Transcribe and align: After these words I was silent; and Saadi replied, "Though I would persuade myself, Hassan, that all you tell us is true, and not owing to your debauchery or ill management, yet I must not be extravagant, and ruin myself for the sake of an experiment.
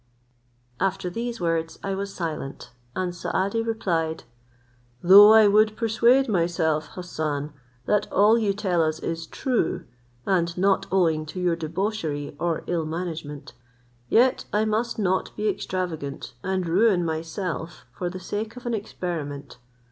After 0.79 1.11
these 1.11 1.39
words 1.39 1.77
I 1.83 1.93
was 1.93 2.11
silent; 2.11 2.71
and 2.95 3.13
Saadi 3.13 3.61
replied, 3.61 4.23
"Though 5.03 5.31
I 5.31 5.45
would 5.45 5.77
persuade 5.77 6.27
myself, 6.27 6.87
Hassan, 6.93 7.53
that 7.85 8.11
all 8.11 8.35
you 8.35 8.51
tell 8.51 8.81
us 8.81 8.97
is 8.97 9.27
true, 9.27 9.83
and 10.25 10.57
not 10.57 10.87
owing 10.91 11.27
to 11.27 11.39
your 11.39 11.55
debauchery 11.55 12.35
or 12.39 12.63
ill 12.65 12.87
management, 12.87 13.53
yet 14.09 14.45
I 14.51 14.65
must 14.65 14.97
not 14.97 15.35
be 15.35 15.47
extravagant, 15.47 16.33
and 16.41 16.67
ruin 16.67 17.05
myself 17.05 17.85
for 17.91 18.09
the 18.09 18.19
sake 18.19 18.55
of 18.55 18.65
an 18.65 18.73
experiment. 18.73 19.59